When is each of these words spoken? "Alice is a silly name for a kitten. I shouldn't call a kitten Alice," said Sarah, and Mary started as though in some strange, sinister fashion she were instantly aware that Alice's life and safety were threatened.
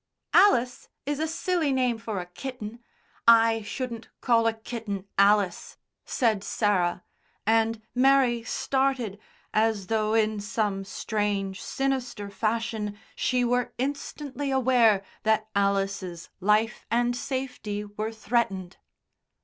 "Alice 0.33 0.89
is 1.05 1.19
a 1.19 1.27
silly 1.27 1.71
name 1.71 1.99
for 1.99 2.19
a 2.19 2.25
kitten. 2.25 2.79
I 3.27 3.61
shouldn't 3.61 4.09
call 4.19 4.47
a 4.47 4.53
kitten 4.53 5.05
Alice," 5.15 5.77
said 6.05 6.43
Sarah, 6.43 7.03
and 7.45 7.83
Mary 7.93 8.41
started 8.41 9.19
as 9.53 9.85
though 9.93 10.15
in 10.15 10.39
some 10.39 10.85
strange, 10.85 11.61
sinister 11.61 12.31
fashion 12.31 12.97
she 13.15 13.45
were 13.45 13.73
instantly 13.77 14.49
aware 14.49 15.03
that 15.21 15.49
Alice's 15.55 16.29
life 16.39 16.83
and 16.89 17.15
safety 17.15 17.85
were 17.85 18.11
threatened. 18.11 18.77